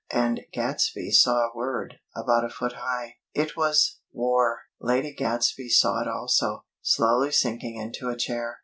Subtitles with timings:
[0.19, 3.17] _"and Gadsby saw a word about a foot high.
[3.35, 4.59] It was W A R.
[4.79, 8.57] Lady Gadsby saw it also, slowly sinking into a chair.